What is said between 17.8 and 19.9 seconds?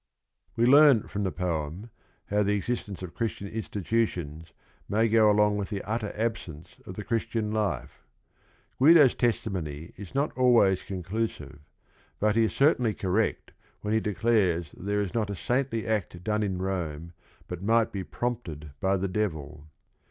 be prompted by the devil."